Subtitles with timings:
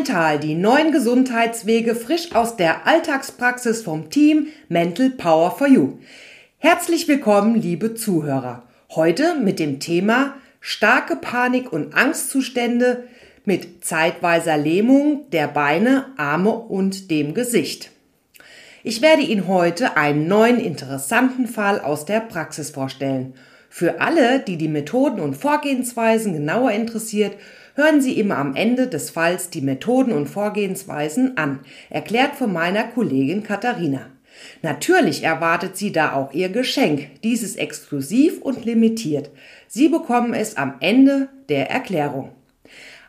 [0.00, 5.98] Mental, die neuen Gesundheitswege frisch aus der Alltagspraxis vom Team Mental Power for You.
[6.56, 8.62] Herzlich willkommen, liebe Zuhörer.
[8.94, 13.04] Heute mit dem Thema starke Panik- und Angstzustände
[13.44, 17.90] mit zeitweiser Lähmung der Beine, Arme und dem Gesicht.
[18.82, 23.34] Ich werde Ihnen heute einen neuen interessanten Fall aus der Praxis vorstellen.
[23.68, 27.34] Für alle, die die Methoden und Vorgehensweisen genauer interessiert,
[27.74, 32.84] hören Sie immer am Ende des Falls die Methoden und Vorgehensweisen an, erklärt von meiner
[32.84, 34.06] Kollegin Katharina.
[34.62, 37.22] Natürlich erwartet Sie da auch Ihr Geschenk.
[37.22, 39.30] Dies ist exklusiv und limitiert.
[39.68, 42.32] Sie bekommen es am Ende der Erklärung.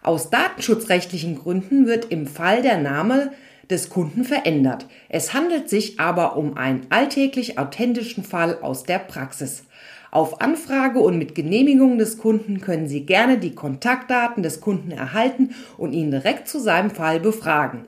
[0.03, 3.31] Aus datenschutzrechtlichen Gründen wird im Fall der Name
[3.69, 4.85] des Kunden verändert.
[5.09, 9.63] Es handelt sich aber um einen alltäglich authentischen Fall aus der Praxis.
[10.11, 15.55] Auf Anfrage und mit Genehmigung des Kunden können Sie gerne die Kontaktdaten des Kunden erhalten
[15.77, 17.87] und ihn direkt zu seinem Fall befragen.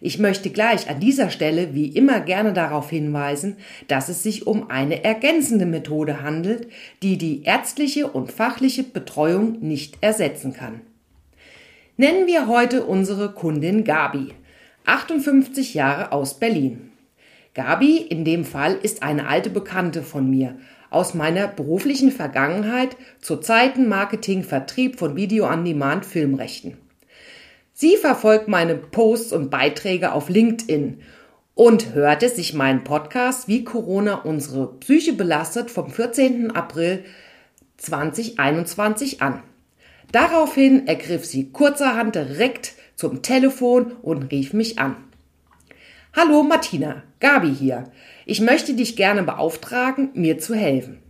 [0.00, 4.68] Ich möchte gleich an dieser Stelle wie immer gerne darauf hinweisen, dass es sich um
[4.68, 6.68] eine ergänzende Methode handelt,
[7.04, 10.80] die die ärztliche und fachliche Betreuung nicht ersetzen kann.
[11.96, 14.32] Nennen wir heute unsere Kundin Gabi,
[14.86, 16.89] 58 Jahre aus Berlin.
[17.54, 20.56] Gabi in dem Fall ist eine alte Bekannte von mir,
[20.88, 26.76] aus meiner beruflichen Vergangenheit zur Zeiten Marketing, Vertrieb von Video-on-Demand Filmrechten.
[27.72, 31.00] Sie verfolgt meine Posts und Beiträge auf LinkedIn
[31.54, 36.52] und hörte sich meinen Podcast Wie Corona unsere Psyche belastet vom 14.
[36.52, 37.04] April
[37.78, 39.42] 2021 an.
[40.12, 44.96] Daraufhin ergriff sie kurzerhand direkt zum Telefon und rief mich an.
[46.12, 47.84] Hallo Martina, Gabi hier.
[48.26, 51.00] Ich möchte dich gerne beauftragen, mir zu helfen.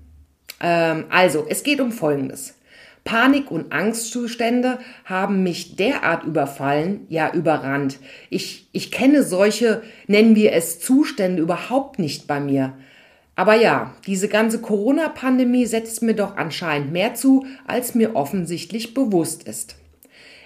[0.60, 2.58] Ähm, also, es geht um Folgendes.
[3.02, 7.98] Panik- und Angstzustände haben mich derart überfallen, ja überrannt.
[8.28, 12.74] Ich, ich kenne solche, nennen wir es Zustände überhaupt nicht bei mir.
[13.36, 19.44] Aber ja, diese ganze Corona-Pandemie setzt mir doch anscheinend mehr zu, als mir offensichtlich bewusst
[19.44, 19.76] ist.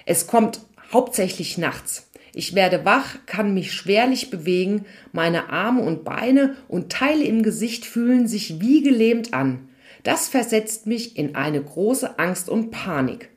[0.05, 0.61] Es kommt
[0.93, 2.09] hauptsächlich nachts.
[2.37, 7.85] Ich werde wach, kann mich schwerlich bewegen, meine Arme und Beine und Teile im Gesicht
[7.85, 9.69] fühlen sich wie gelähmt an.
[10.03, 13.29] Das versetzt mich in eine große Angst und Panik.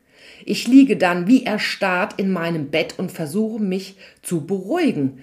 [0.44, 5.20] Ich liege dann wie erstarrt in meinem Bett und versuche mich zu beruhigen,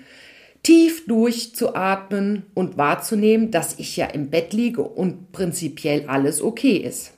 [0.63, 7.14] tief durchzuatmen und wahrzunehmen, dass ich ja im Bett liege und prinzipiell alles okay ist.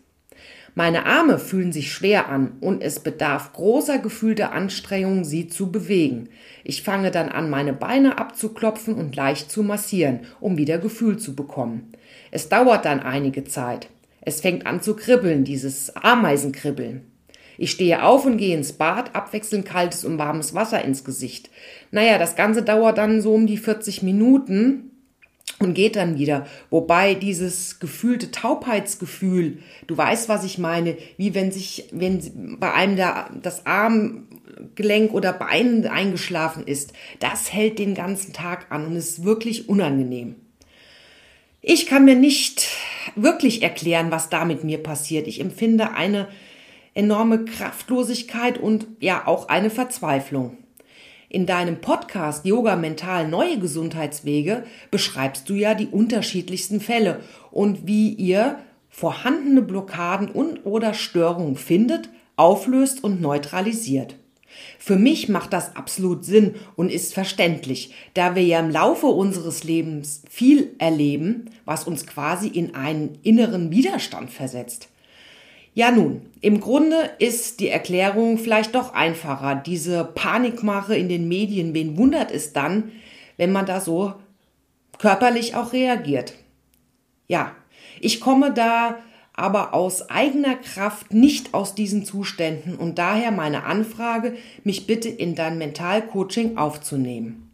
[0.78, 6.30] Meine Arme fühlen sich schwer an und es bedarf großer gefühlter Anstrengung, sie zu bewegen.
[6.64, 11.36] Ich fange dann an, meine Beine abzuklopfen und leicht zu massieren, um wieder Gefühl zu
[11.36, 11.94] bekommen.
[12.30, 13.88] Es dauert dann einige Zeit.
[14.22, 17.02] Es fängt an zu kribbeln, dieses Ameisenkribbeln.
[17.58, 21.50] Ich stehe auf und gehe ins Bad, abwechselnd kaltes und warmes Wasser ins Gesicht.
[21.90, 24.87] Naja, das Ganze dauert dann so um die 40 Minuten
[25.60, 26.46] und geht dann wieder.
[26.70, 32.96] Wobei dieses gefühlte Taubheitsgefühl, du weißt, was ich meine, wie wenn sich, wenn bei einem
[32.96, 39.24] der, das Armgelenk oder Bein eingeschlafen ist, das hält den ganzen Tag an und ist
[39.24, 40.36] wirklich unangenehm.
[41.62, 42.68] Ich kann mir nicht
[43.16, 45.28] wirklich erklären, was da mit mir passiert.
[45.28, 46.28] Ich empfinde eine
[46.94, 50.58] enorme Kraftlosigkeit und ja auch eine Verzweiflung.
[51.30, 57.20] In deinem Podcast Yoga Mental Neue Gesundheitswege beschreibst du ja die unterschiedlichsten Fälle
[57.52, 62.08] und wie ihr vorhandene Blockaden und oder Störungen findet,
[62.38, 64.16] auflöst und neutralisiert.
[64.80, 69.66] Für mich macht das absolut Sinn und ist verständlich, da wir ja im Laufe unseres
[69.66, 74.88] Lebens viel erleben, was uns quasi in einen inneren Widerstand versetzt.
[75.78, 79.54] Ja nun, im Grunde ist die Erklärung vielleicht doch einfacher.
[79.54, 82.94] Diese Panikmache in den Medien, wen wundert es dann,
[83.38, 84.16] wenn man da so
[84.98, 86.34] körperlich auch reagiert?
[87.28, 87.52] Ja,
[88.00, 88.98] ich komme da
[89.34, 95.36] aber aus eigener Kraft nicht aus diesen Zuständen und daher meine Anfrage, mich bitte in
[95.36, 97.47] dein Mentalcoaching aufzunehmen.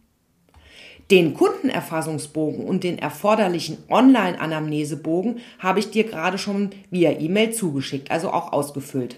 [1.10, 8.30] Den Kundenerfassungsbogen und den erforderlichen Online-Anamnesebogen habe ich dir gerade schon via E-Mail zugeschickt, also
[8.30, 9.16] auch ausgefüllt.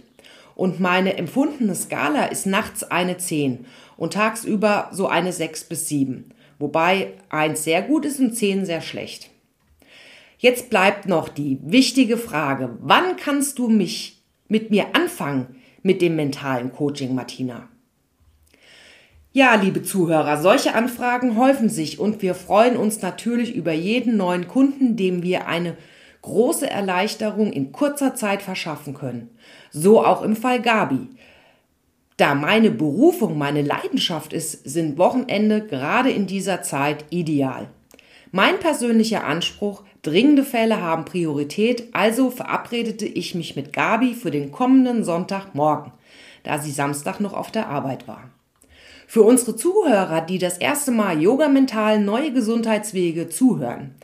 [0.56, 3.66] Und meine empfundene Skala ist nachts eine 10
[3.96, 6.32] und tagsüber so eine 6 bis 7.
[6.58, 9.30] Wobei 1 sehr gut ist und 10 sehr schlecht.
[10.38, 16.16] Jetzt bleibt noch die wichtige Frage, wann kannst du mich mit mir anfangen mit dem
[16.16, 17.68] mentalen Coaching, Martina?
[19.36, 24.48] Ja, liebe Zuhörer, solche Anfragen häufen sich und wir freuen uns natürlich über jeden neuen
[24.48, 25.76] Kunden, dem wir eine
[26.22, 29.28] große Erleichterung in kurzer Zeit verschaffen können.
[29.70, 31.08] So auch im Fall Gabi.
[32.16, 37.68] Da meine Berufung meine Leidenschaft ist, sind Wochenende gerade in dieser Zeit ideal.
[38.32, 44.50] Mein persönlicher Anspruch, dringende Fälle haben Priorität, also verabredete ich mich mit Gabi für den
[44.50, 45.92] kommenden Sonntagmorgen,
[46.42, 48.30] da sie Samstag noch auf der Arbeit war.
[49.06, 53.94] Für unsere Zuhörer, die das erste Mal Yoga Mental neue Gesundheitswege zuhören.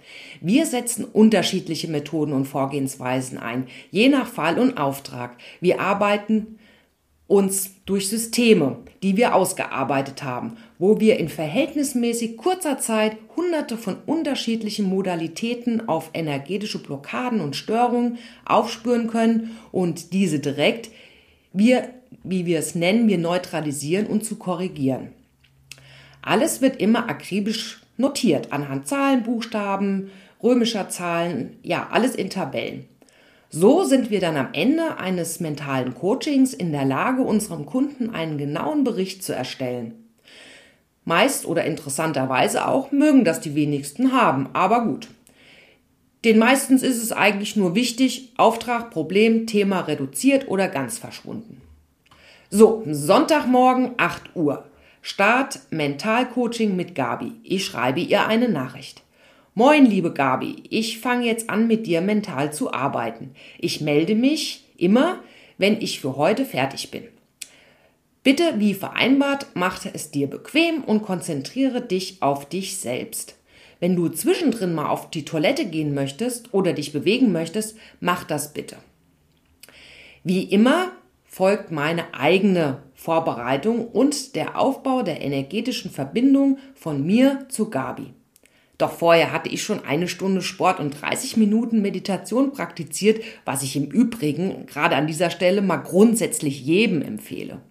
[0.40, 5.37] Wir setzen unterschiedliche Methoden und Vorgehensweisen ein, je nach Fall und Auftrag.
[5.60, 6.58] Wir arbeiten
[7.26, 13.96] uns durch Systeme, die wir ausgearbeitet haben, wo wir in verhältnismäßig kurzer Zeit hunderte von
[14.06, 20.90] unterschiedlichen Modalitäten auf energetische Blockaden und Störungen aufspüren können und diese direkt,
[21.52, 21.88] wir,
[22.24, 25.08] wie wir es nennen, wir neutralisieren und zu korrigieren.
[26.22, 30.10] Alles wird immer akribisch notiert anhand Zahlen, Buchstaben,
[30.42, 32.86] römischer Zahlen, ja, alles in Tabellen.
[33.50, 38.38] So sind wir dann am Ende eines mentalen Coachings in der Lage, unserem Kunden einen
[38.38, 39.94] genauen Bericht zu erstellen.
[41.04, 45.08] Meist oder interessanterweise auch mögen das die wenigsten haben, aber gut.
[46.24, 51.60] Den meistens ist es eigentlich nur wichtig, Auftrag, Problem, Thema reduziert oder ganz verschwunden.
[52.54, 54.66] So, Sonntagmorgen 8 Uhr.
[55.00, 57.32] Start Mentalcoaching mit Gabi.
[57.44, 59.02] Ich schreibe ihr eine Nachricht.
[59.54, 63.31] Moin, liebe Gabi, ich fange jetzt an, mit dir mental zu arbeiten.
[63.58, 65.20] Ich melde mich immer,
[65.56, 67.04] wenn ich für heute fertig bin.
[68.22, 73.38] Bitte, wie vereinbart, mach es dir bequem und konzentriere dich auf dich selbst.
[73.81, 78.52] Wenn du zwischendrin mal auf die Toilette gehen möchtest oder dich bewegen möchtest, mach das
[78.52, 78.76] bitte.
[80.22, 80.93] Wie immer
[81.32, 88.12] folgt meine eigene Vorbereitung und der Aufbau der energetischen Verbindung von mir zu Gabi.
[88.76, 93.76] Doch vorher hatte ich schon eine Stunde Sport und 30 Minuten Meditation praktiziert, was ich
[93.76, 97.62] im Übrigen gerade an dieser Stelle mal grundsätzlich jedem empfehle.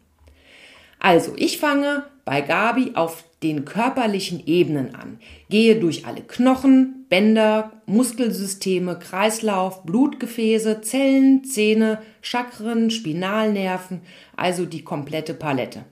[0.98, 5.18] Also, ich fange bei Gabi auf den körperlichen Ebenen an,
[5.50, 14.02] gehe durch alle Knochen, Bänder, Muskelsysteme, Kreislauf, Blutgefäße, Zellen, Zähne, Chakren, Spinalnerven,
[14.36, 15.86] also die komplette Palette.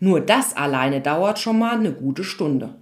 [0.00, 2.74] Nur das alleine dauert schon mal eine gute Stunde.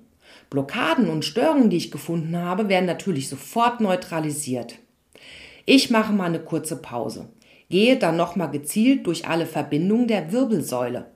[0.50, 4.76] Blockaden und Störungen, die ich gefunden habe, werden natürlich sofort neutralisiert.
[5.66, 7.28] Ich mache mal eine kurze Pause,
[7.68, 11.06] gehe dann nochmal gezielt durch alle Verbindungen der Wirbelsäule.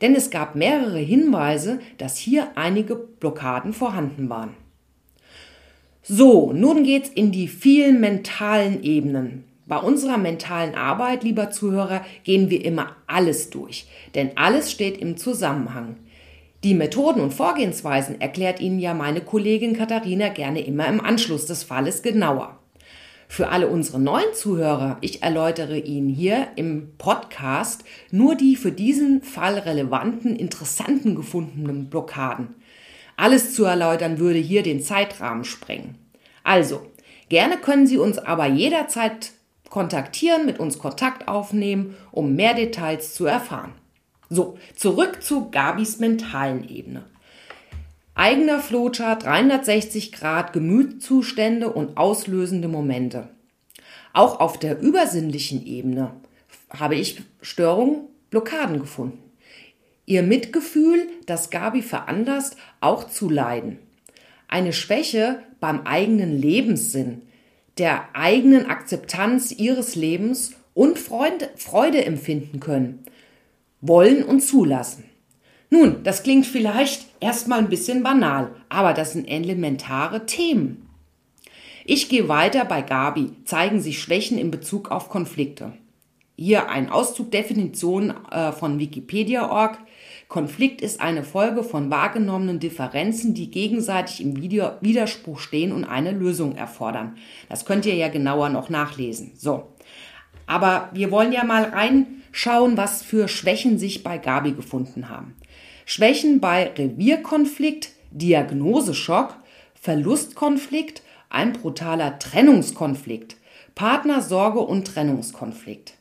[0.00, 4.54] Denn es gab mehrere Hinweise, dass hier einige Blockaden vorhanden waren.
[6.02, 9.44] So, nun geht's in die vielen mentalen Ebenen.
[9.66, 15.16] Bei unserer mentalen Arbeit, lieber Zuhörer, gehen wir immer alles durch, denn alles steht im
[15.16, 15.96] Zusammenhang.
[16.64, 21.62] Die Methoden und Vorgehensweisen erklärt Ihnen ja meine Kollegin Katharina gerne immer im Anschluss des
[21.62, 22.58] Falles genauer.
[23.32, 29.22] Für alle unsere neuen Zuhörer, ich erläutere Ihnen hier im Podcast nur die für diesen
[29.22, 32.54] Fall relevanten, interessanten gefundenen Blockaden.
[33.16, 35.96] Alles zu erläutern würde hier den Zeitrahmen sprengen.
[36.44, 36.82] Also,
[37.30, 39.32] gerne können Sie uns aber jederzeit
[39.70, 43.72] kontaktieren, mit uns Kontakt aufnehmen, um mehr Details zu erfahren.
[44.28, 47.06] So, zurück zu Gabis mentalen Ebene.
[48.14, 53.28] Eigener Flowchart, 360 Grad, Gemütszustände und auslösende Momente.
[54.12, 56.12] Auch auf der übersinnlichen Ebene
[56.70, 59.18] habe ich Störungen, Blockaden gefunden.
[60.04, 63.78] Ihr Mitgefühl, das Gabi veranlasst, auch zu leiden.
[64.48, 67.22] Eine Schwäche beim eigenen Lebenssinn,
[67.78, 73.04] der eigenen Akzeptanz ihres Lebens und Freude, Freude empfinden können
[73.82, 75.04] wollen und zulassen.
[75.72, 80.86] Nun, das klingt vielleicht erstmal ein bisschen banal, aber das sind elementare Themen.
[81.86, 85.72] Ich gehe weiter bei Gabi, zeigen sich Schwächen in Bezug auf Konflikte.
[86.36, 89.78] Hier ein Auszug Definition äh, von Wikipedia.org.
[90.28, 96.54] Konflikt ist eine Folge von wahrgenommenen Differenzen, die gegenseitig im Widerspruch stehen und eine Lösung
[96.54, 97.16] erfordern.
[97.48, 99.32] Das könnt ihr ja genauer noch nachlesen.
[99.36, 99.68] So.
[100.46, 105.34] Aber wir wollen ja mal rein schauen, was für Schwächen sich bei Gabi gefunden haben.
[105.84, 109.36] Schwächen bei Revierkonflikt, Diagnoseschock,
[109.74, 113.36] Verlustkonflikt, ein brutaler Trennungskonflikt,
[113.74, 115.94] Partnersorge und Trennungskonflikt.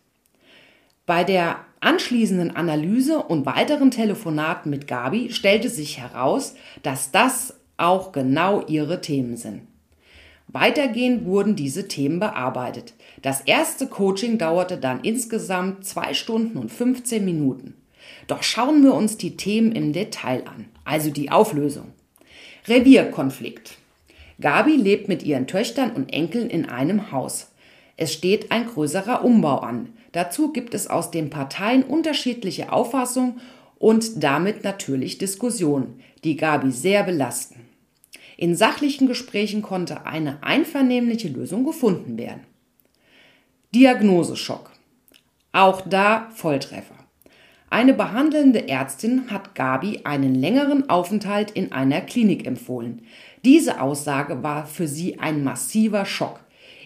[1.06, 8.12] Bei der anschließenden Analyse und weiteren Telefonaten mit Gabi stellte sich heraus, dass das auch
[8.12, 9.64] genau ihre Themen sind.
[10.48, 12.94] Weitergehend wurden diese Themen bearbeitet.
[13.22, 17.81] Das erste Coaching dauerte dann insgesamt zwei Stunden und 15 Minuten.
[18.28, 21.94] Doch schauen wir uns die Themen im Detail an, also die Auflösung.
[22.68, 23.78] Revierkonflikt.
[24.40, 27.52] Gabi lebt mit ihren Töchtern und Enkeln in einem Haus.
[27.98, 29.90] Es steht ein größerer Umbau an.
[30.12, 33.40] Dazu gibt es aus den Parteien unterschiedliche Auffassungen
[33.78, 37.62] und damit natürlich Diskussionen, die Gabi sehr belasten.
[38.38, 42.42] In sachlichen Gesprächen konnte eine einvernehmliche Lösung gefunden werden.
[43.74, 44.72] Diagnoseschock.
[45.52, 47.01] Auch da Volltreffer.
[47.72, 53.04] Eine behandelnde Ärztin hat Gabi einen längeren Aufenthalt in einer Klinik empfohlen.
[53.46, 56.42] Diese Aussage war für sie ein massiver Schock.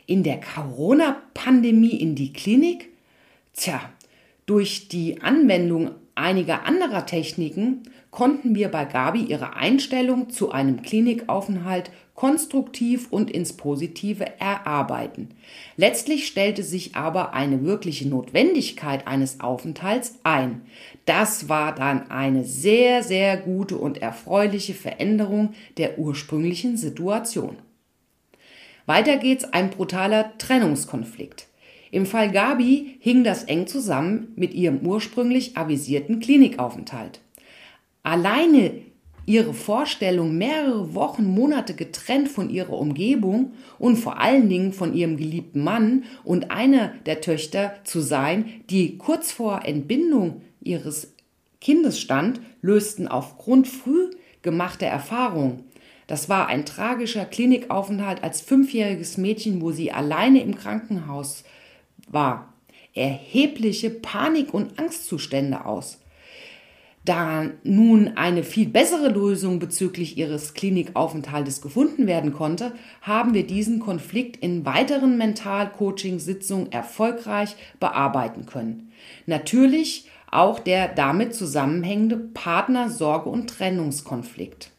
[0.06, 2.90] In der Corona-Pandemie in die Klinik?
[3.54, 3.82] Tja,
[4.46, 11.92] durch die Anwendung einiger anderer Techniken konnten wir bei Gabi ihre Einstellung zu einem Klinikaufenthalt
[12.16, 15.32] konstruktiv und ins Positive erarbeiten.
[15.76, 20.62] Letztlich stellte sich aber eine wirkliche Notwendigkeit eines Aufenthalts ein.
[21.04, 27.58] Das war dann eine sehr, sehr gute und erfreuliche Veränderung der ursprünglichen Situation.
[28.86, 31.48] Weiter geht's ein brutaler Trennungskonflikt.
[31.92, 37.22] Im Fall Gabi hing das eng zusammen mit ihrem ursprünglich avisierten Klinikaufenthalt.
[38.04, 38.72] Alleine
[39.26, 45.18] ihre Vorstellung, mehrere Wochen, Monate getrennt von ihrer Umgebung und vor allen Dingen von ihrem
[45.18, 51.14] geliebten Mann und einer der Töchter zu sein, die kurz vor Entbindung ihres
[51.60, 54.12] Kindes stand, lösten aufgrund früh
[54.44, 55.64] gemachter Erfahrungen
[56.08, 61.44] das war ein tragischer Klinikaufenthalt als fünfjähriges Mädchen, wo sie alleine im Krankenhaus
[62.08, 62.54] war.
[62.94, 66.00] Erhebliche Panik- und Angstzustände aus.
[67.06, 73.80] Da nun eine viel bessere Lösung bezüglich ihres Klinikaufenthaltes gefunden werden konnte, haben wir diesen
[73.80, 78.92] Konflikt in weiteren Mental-Coaching-Sitzungen erfolgreich bearbeiten können.
[79.28, 84.72] Natürlich auch der damit zusammenhängende Partner-, Sorge- und Trennungskonflikt.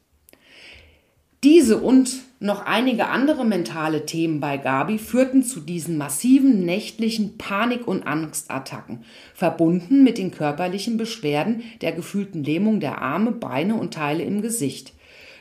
[1.44, 7.88] Diese und noch einige andere mentale Themen bei Gabi führten zu diesen massiven nächtlichen Panik-
[7.88, 14.22] und Angstattacken, verbunden mit den körperlichen Beschwerden der gefühlten Lähmung der Arme, Beine und Teile
[14.22, 14.92] im Gesicht.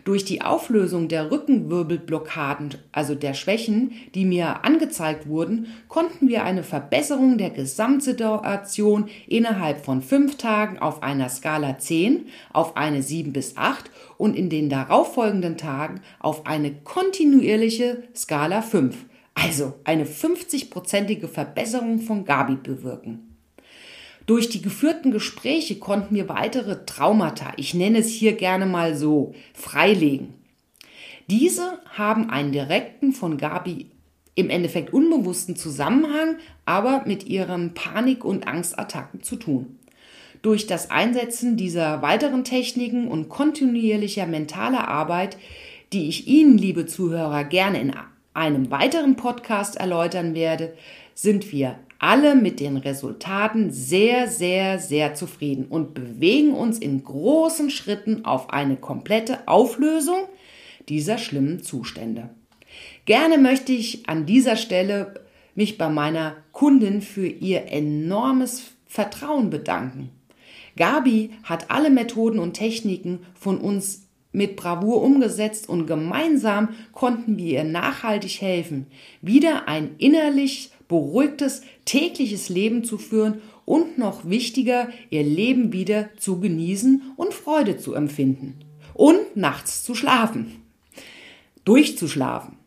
[0.06, 6.62] Durch die Auflösung der Rückenwirbelblockaden, also der Schwächen, die mir angezeigt wurden, konnten wir eine
[6.62, 13.58] Verbesserung der Gesamtsituation innerhalb von fünf Tagen auf einer Skala 10 auf eine 7 bis
[13.58, 18.96] 8 und in den darauffolgenden Tagen auf eine kontinuierliche Skala 5,
[19.34, 23.35] also eine 50-prozentige Verbesserung von Gabi bewirken.
[24.26, 29.36] Durch die geführten Gespräche konnten wir weitere Traumata, ich nenne es hier gerne mal so,
[29.54, 30.34] freilegen.
[31.28, 33.88] Diese haben einen direkten von Gabi
[34.36, 39.80] im Endeffekt unbewussten Zusammenhang, aber mit ihren Panik- und Angstattacken zu tun.
[40.42, 45.38] Durch das Einsetzen dieser weiteren Techniken und kontinuierlicher mentaler Arbeit,
[45.94, 47.94] die ich Ihnen, liebe Zuhörer, gerne in
[48.34, 50.74] einem weiteren Podcast erläutern werde,
[51.14, 57.70] sind wir alle mit den Resultaten sehr, sehr, sehr zufrieden und bewegen uns in großen
[57.70, 60.18] Schritten auf eine komplette Auflösung
[60.90, 62.30] dieser schlimmen Zustände.
[63.06, 65.14] Gerne möchte ich an dieser Stelle
[65.56, 70.10] mich bei meiner Kundin für ihr enormes Vertrauen bedanken.
[70.76, 77.46] Gabi hat alle Methoden und Techniken von uns mit Bravour umgesetzt und gemeinsam konnten wir
[77.46, 78.88] ihr nachhaltig helfen,
[79.22, 86.40] wieder ein innerlich beruhigtes tägliches Leben zu führen und noch wichtiger, ihr Leben wieder zu
[86.40, 88.60] genießen und Freude zu empfinden.
[88.94, 90.62] Und nachts zu schlafen.
[91.66, 92.58] Durchzuschlafen.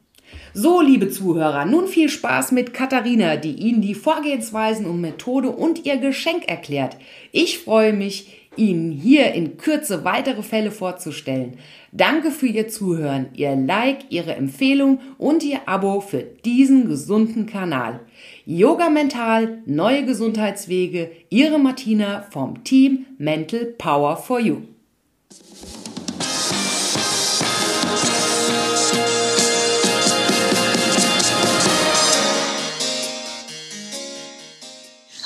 [0.54, 5.86] So, liebe Zuhörer, nun viel Spaß mit Katharina, die Ihnen die Vorgehensweisen und Methode und
[5.86, 6.96] ihr Geschenk erklärt.
[7.32, 11.58] Ich freue mich, Ihnen hier in Kürze weitere Fälle vorzustellen.
[11.92, 18.00] Danke für Ihr Zuhören, Ihr Like, Ihre Empfehlung und Ihr Abo für diesen gesunden Kanal.
[18.44, 24.62] Yoga Mental, neue Gesundheitswege, Ihre Martina vom Team Mental Power for You.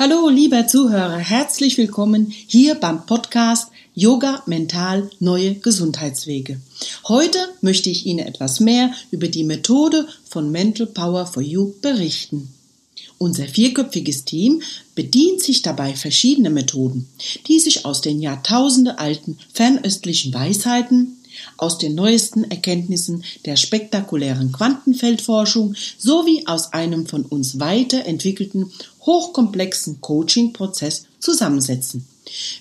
[0.04, 6.60] Hallo, lieber Zuhörer, herzlich willkommen hier beim Podcast Yoga Mental Neue Gesundheitswege.
[7.06, 12.52] Heute möchte ich Ihnen etwas mehr über die Methode von Mental Power for You berichten.
[13.18, 14.62] Unser vierköpfiges Team
[14.96, 17.06] bedient sich dabei verschiedener Methoden,
[17.46, 21.16] die sich aus den Jahrtausende alten fernöstlichen Weisheiten,
[21.56, 28.70] aus den neuesten Erkenntnissen der spektakulären Quantenfeldforschung sowie aus einem von uns weiterentwickelten
[29.02, 32.06] hochkomplexen Coaching-Prozess zusammensetzen.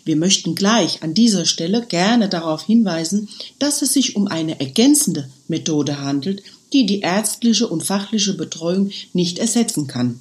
[0.04, 5.30] Wir möchten gleich an dieser Stelle gerne darauf hinweisen, dass es sich um eine ergänzende
[5.48, 10.20] Methode handelt, die die ärztliche und fachliche Betreuung nicht ersetzen kann.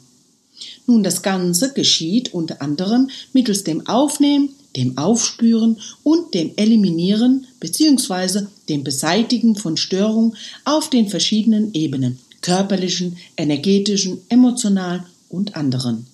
[0.87, 8.47] Nun, das Ganze geschieht unter anderem mittels dem Aufnehmen, dem Aufspüren und dem Eliminieren bzw.
[8.69, 16.07] dem Beseitigen von Störungen auf den verschiedenen Ebenen, körperlichen, energetischen, emotionalen und anderen.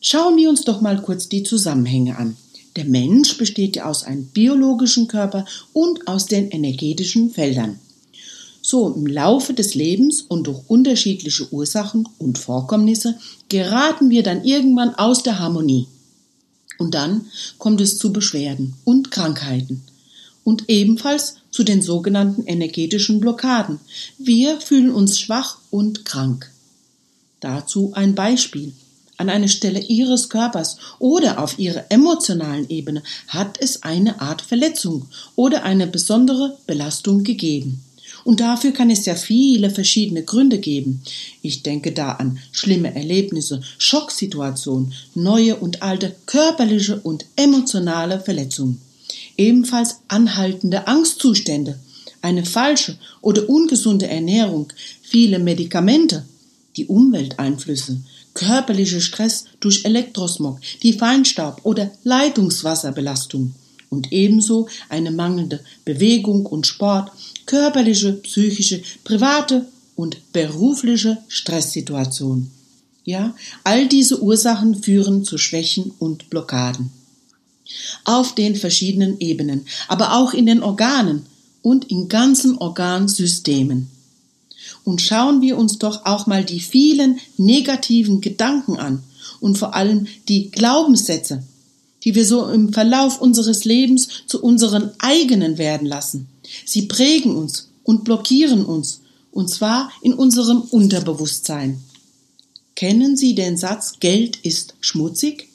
[0.00, 2.36] Schauen wir uns doch mal kurz die Zusammenhänge an.
[2.76, 7.78] Der Mensch besteht ja aus einem biologischen Körper und aus den energetischen Feldern.
[8.60, 13.16] So im Laufe des Lebens und durch unterschiedliche Ursachen und Vorkommnisse
[13.48, 15.86] geraten wir dann irgendwann aus der Harmonie.
[16.78, 17.26] Und dann
[17.58, 19.82] kommt es zu Beschwerden und Krankheiten
[20.46, 23.80] und ebenfalls zu den sogenannten energetischen Blockaden.
[24.16, 26.52] Wir fühlen uns schwach und krank.
[27.40, 28.72] Dazu ein Beispiel.
[29.16, 35.08] An einer Stelle Ihres Körpers oder auf Ihrer emotionalen Ebene hat es eine Art Verletzung
[35.34, 37.82] oder eine besondere Belastung gegeben.
[38.26, 41.00] Und dafür kann es ja viele verschiedene Gründe geben.
[41.42, 48.80] Ich denke da an schlimme Erlebnisse, Schocksituationen, neue und alte körperliche und emotionale Verletzungen.
[49.36, 51.78] Ebenfalls anhaltende Angstzustände,
[52.20, 56.24] eine falsche oder ungesunde Ernährung, viele Medikamente,
[56.76, 58.00] die Umwelteinflüsse,
[58.34, 63.54] körperlicher Stress durch Elektrosmog, die Feinstaub oder Leitungswasserbelastung
[63.88, 67.12] und ebenso eine mangelnde Bewegung und Sport,
[67.46, 72.50] körperliche, psychische, private und berufliche Stresssituation.
[73.04, 76.90] Ja, all diese Ursachen führen zu Schwächen und Blockaden.
[78.04, 81.26] Auf den verschiedenen Ebenen, aber auch in den Organen
[81.62, 83.88] und in ganzen Organsystemen.
[84.84, 89.02] Und schauen wir uns doch auch mal die vielen negativen Gedanken an
[89.40, 91.42] und vor allem die Glaubenssätze,
[92.04, 96.28] die wir so im Verlauf unseres Lebens zu unseren eigenen werden lassen.
[96.64, 99.00] Sie prägen uns und blockieren uns,
[99.32, 101.82] und zwar in unserem Unterbewusstsein.
[102.74, 105.48] Kennen Sie den Satz Geld ist schmutzig?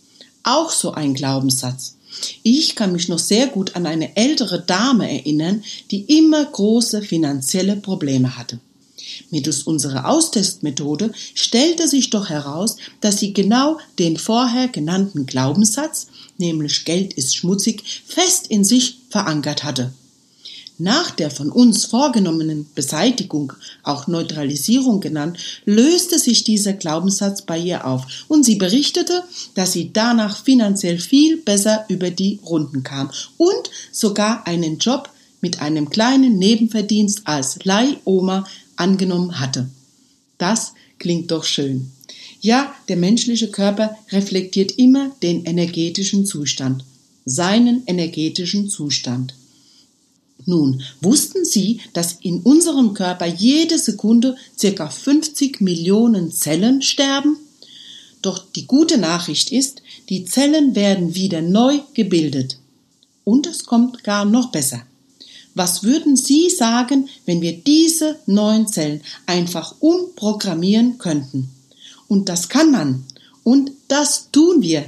[0.44, 1.96] Auch so ein Glaubenssatz.
[2.44, 7.76] Ich kann mich noch sehr gut an eine ältere Dame erinnern, die immer große finanzielle
[7.78, 8.60] Probleme hatte.
[9.30, 16.86] Mittels unserer Austestmethode stellte sich doch heraus, dass sie genau den vorher genannten Glaubenssatz, nämlich
[16.86, 19.94] Geld ist schmutzig, fest in sich verankert hatte.
[20.84, 27.86] Nach der von uns vorgenommenen Beseitigung, auch Neutralisierung genannt, löste sich dieser Glaubenssatz bei ihr
[27.86, 33.70] auf und sie berichtete, dass sie danach finanziell viel besser über die Runden kam und
[33.92, 39.70] sogar einen Job mit einem kleinen Nebenverdienst als Leihoma angenommen hatte.
[40.40, 41.92] Das klingt doch schön.
[42.40, 46.86] Ja, der menschliche Körper reflektiert immer den energetischen Zustand,
[47.24, 49.36] seinen energetischen Zustand.
[50.46, 57.38] Nun, wussten Sie, dass in unserem Körper jede Sekunde circa 50 Millionen Zellen sterben?
[58.22, 62.58] Doch die gute Nachricht ist, die Zellen werden wieder neu gebildet.
[63.24, 64.84] Und es kommt gar noch besser.
[65.54, 71.50] Was würden Sie sagen, wenn wir diese neuen Zellen einfach umprogrammieren könnten?
[72.08, 73.04] Und das kann man.
[73.44, 74.86] Und das tun wir.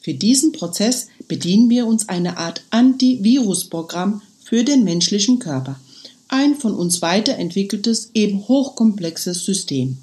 [0.00, 5.80] Für diesen Prozess bedienen wir uns einer Art Antivirusprogramm für den menschlichen Körper.
[6.28, 9.98] Ein von uns weiterentwickeltes, eben hochkomplexes System.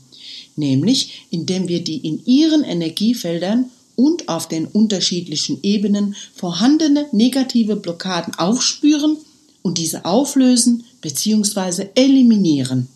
[0.58, 8.36] Nämlich, indem wir die in ihren Energiefeldern und auf den unterschiedlichen Ebenen vorhandene negative Blockaden
[8.36, 9.16] aufspüren
[9.62, 11.88] und diese auflösen bzw.
[11.96, 12.90] eliminieren.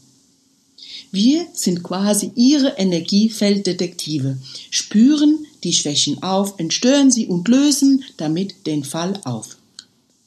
[1.13, 4.37] Wir sind quasi ihre Energiefelddetektive,
[4.69, 9.55] spüren die Schwächen auf, entstören sie und lösen damit den Fall auf.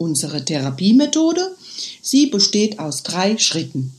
[0.00, 1.54] Unsere Therapiemethode,
[2.00, 3.92] sie besteht aus drei Schritten.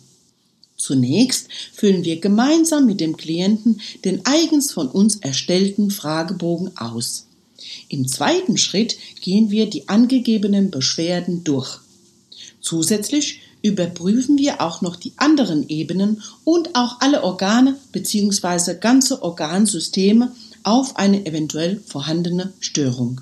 [0.75, 7.27] Zunächst füllen wir gemeinsam mit dem Klienten den eigens von uns erstellten Fragebogen aus.
[7.87, 11.77] Im zweiten Schritt gehen wir die angegebenen Beschwerden durch.
[12.61, 18.73] Zusätzlich überprüfen wir auch noch die anderen Ebenen und auch alle Organe bzw.
[18.79, 20.31] ganze Organsysteme
[20.63, 23.21] auf eine eventuell vorhandene Störung.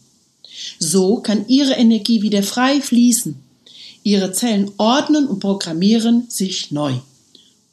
[0.79, 3.35] So kann Ihre Energie wieder frei fließen.
[4.03, 6.93] Ihre Zellen ordnen und programmieren sich neu.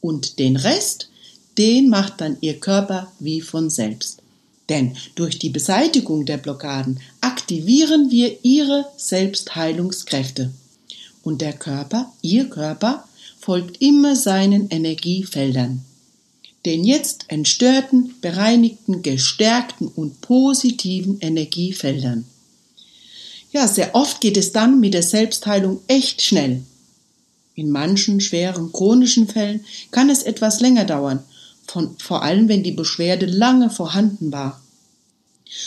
[0.01, 1.09] Und den Rest,
[1.57, 4.22] den macht dann Ihr Körper wie von selbst.
[4.68, 10.51] Denn durch die Beseitigung der Blockaden aktivieren wir ihre Selbstheilungskräfte.
[11.22, 13.05] Und der Körper, ihr Körper,
[13.40, 15.85] folgt immer seinen Energiefeldern.
[16.66, 22.27] Den jetzt entstörten, bereinigten, gestärkten und positiven Energiefeldern.
[23.50, 26.62] Ja, sehr oft geht es dann mit der Selbstheilung echt schnell.
[27.54, 31.24] In manchen schweren chronischen Fällen kann es etwas länger dauern,
[31.66, 34.61] von, vor allem wenn die Beschwerde lange vorhanden war.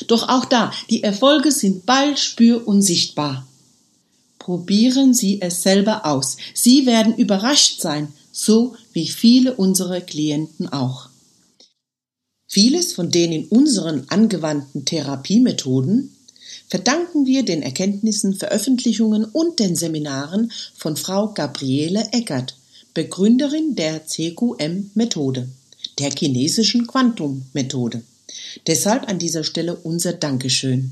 [0.08, 3.48] Doch auch da, die Erfolge sind bald spür- und sichtbar.
[4.38, 6.38] Probieren Sie es selber aus.
[6.54, 11.10] Sie werden überrascht sein, so wie viele unserer Klienten auch.
[12.48, 16.16] Vieles von den in unseren angewandten Therapiemethoden
[16.72, 22.56] verdanken wir den Erkenntnissen, Veröffentlichungen und den Seminaren von Frau Gabriele Eckert,
[22.94, 25.50] Begründerin der CQM-Methode,
[26.00, 28.04] der chinesischen Quantum-Methode.
[28.68, 30.92] Deshalb an dieser Stelle unser Dankeschön.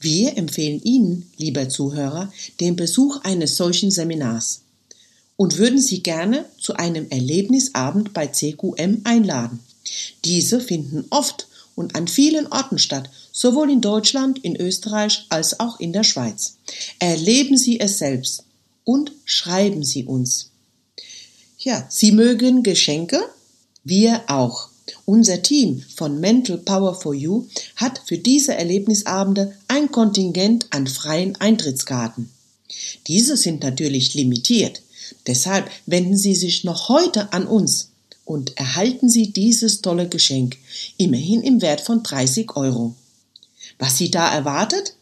[0.00, 4.64] Wir empfehlen Ihnen, lieber Zuhörer, den Besuch eines solchen Seminars
[5.36, 9.60] und würden Sie gerne zu einem Erlebnisabend bei CQM einladen.
[10.26, 15.80] Diese finden oft und an vielen Orten statt, sowohl in Deutschland, in Österreich als auch
[15.80, 16.56] in der Schweiz.
[16.98, 18.44] Erleben Sie es selbst
[18.84, 20.50] und schreiben Sie uns.
[21.58, 23.20] Ja, Sie mögen Geschenke?
[23.82, 24.68] Wir auch.
[25.06, 31.36] Unser Team von Mental Power for You hat für diese Erlebnisabende ein Kontingent an freien
[31.36, 32.30] Eintrittskarten.
[33.06, 34.82] Diese sind natürlich limitiert.
[35.26, 37.90] Deshalb wenden Sie sich noch heute an uns
[38.24, 40.56] und erhalten Sie dieses tolle Geschenk,
[40.96, 42.94] immerhin im Wert von 30 Euro.
[43.78, 44.94] Was Sie da erwartet?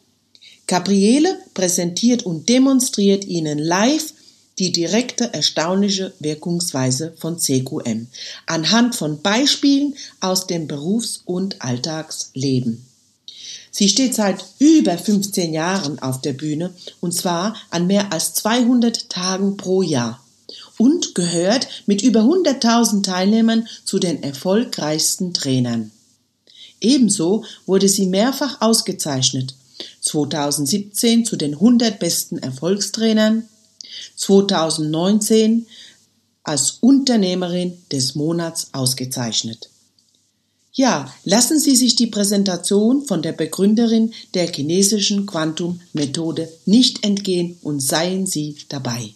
[0.66, 4.12] Gabriele präsentiert und demonstriert Ihnen live
[4.58, 8.06] die direkte erstaunliche Wirkungsweise von CQM
[8.46, 12.86] anhand von Beispielen aus dem Berufs- und Alltagsleben.
[13.70, 19.08] Sie steht seit über 15 Jahren auf der Bühne und zwar an mehr als 200
[19.08, 20.22] Tagen pro Jahr
[20.78, 25.90] und gehört mit über 100.000 Teilnehmern zu den erfolgreichsten Trainern.
[26.80, 29.54] Ebenso wurde sie mehrfach ausgezeichnet.
[30.00, 33.48] 2017 zu den 100 besten Erfolgstrainern,
[34.16, 35.66] 2019
[36.42, 39.68] als Unternehmerin des Monats ausgezeichnet.
[40.74, 47.80] Ja, lassen Sie sich die Präsentation von der Begründerin der chinesischen Quantum-Methode nicht entgehen und
[47.80, 49.14] seien Sie dabei.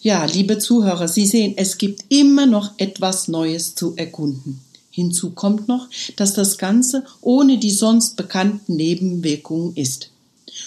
[0.00, 4.60] Ja, liebe Zuhörer, Sie sehen, es gibt immer noch etwas Neues zu erkunden.
[4.90, 10.10] Hinzu kommt noch, dass das Ganze ohne die sonst bekannten Nebenwirkungen ist.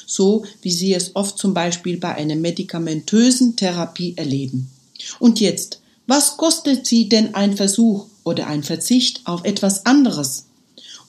[0.05, 4.69] So wie Sie es oft zum Beispiel bei einer medikamentösen Therapie erleben.
[5.19, 10.45] Und jetzt, was kostet Sie denn ein Versuch oder ein Verzicht auf etwas anderes?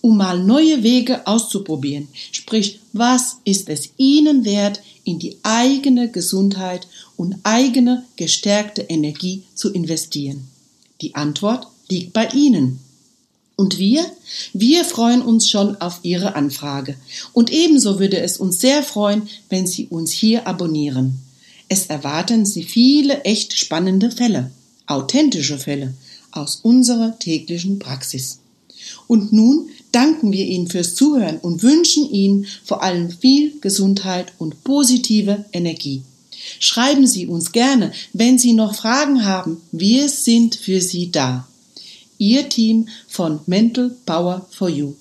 [0.02, 2.08] Um mal neue Wege auszuprobieren.
[2.32, 6.86] Sprich, was ist es Ihnen wert, in die eigene Gesundheit
[7.16, 10.48] und eigene gestärkte Energie zu investieren?
[11.00, 12.80] Die Antwort liegt bei Ihnen.
[13.56, 14.06] Und wir?
[14.54, 16.96] Wir freuen uns schon auf Ihre Anfrage.
[17.34, 21.20] Und ebenso würde es uns sehr freuen, wenn Sie uns hier abonnieren.
[21.68, 24.50] Es erwarten Sie viele echt spannende Fälle,
[24.86, 25.92] authentische Fälle
[26.32, 28.38] aus unserer täglichen Praxis.
[29.06, 34.64] Und nun danken wir Ihnen fürs Zuhören und wünschen Ihnen vor allem viel Gesundheit und
[34.64, 36.02] positive Energie.
[36.58, 39.60] Schreiben Sie uns gerne, wenn Sie noch Fragen haben.
[39.72, 41.46] Wir sind für Sie da.
[42.18, 44.94] Ihr Team von Mental Power for You.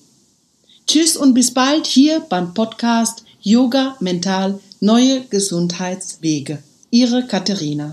[0.86, 6.62] Tschüss und bis bald hier beim Podcast Yoga Mental Neue Gesundheitswege.
[6.90, 7.92] Ihre Katharina.